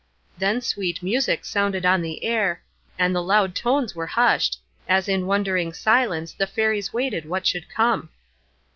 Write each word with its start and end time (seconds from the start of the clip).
Then 0.39 0.61
sweet 0.61 1.03
music 1.03 1.45
sounded 1.45 1.85
on 1.85 2.01
the 2.01 2.23
air, 2.23 2.63
and 2.97 3.13
the 3.15 3.21
loud 3.21 3.53
tones 3.53 3.93
were 3.93 4.07
hushed, 4.07 4.59
as 4.89 5.07
in 5.07 5.27
wondering 5.27 5.73
silence 5.73 6.33
the 6.33 6.47
Fairies 6.47 6.91
waited 6.91 7.29
what 7.29 7.45
should 7.45 7.69
come. 7.69 8.09